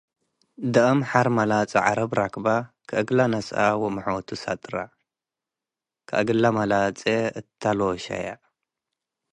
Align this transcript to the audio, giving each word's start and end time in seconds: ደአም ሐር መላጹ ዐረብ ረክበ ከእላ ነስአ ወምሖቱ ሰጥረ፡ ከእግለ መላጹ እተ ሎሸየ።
ደአም 0.73 0.99
ሐር 1.09 1.27
መላጹ 1.37 1.71
ዐረብ 1.87 2.11
ረክበ 2.19 2.47
ከእላ 2.89 3.19
ነስአ 3.33 3.65
ወምሖቱ 3.81 4.29
ሰጥረ፡ 4.43 4.75
ከእግለ 6.07 6.43
መላጹ 6.57 6.99
እተ 7.39 7.61
ሎሸየ። 7.77 8.25